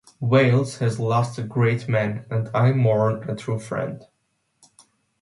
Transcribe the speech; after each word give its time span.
Wales 0.19 0.79
has 0.79 0.99
lost 0.99 1.37
a 1.37 1.43
great 1.43 1.87
man, 1.87 2.25
and 2.31 2.49
I 2.55 2.71
mourn 2.71 3.29
a 3.29 3.35
true 3.35 3.59
friend. 3.59 4.03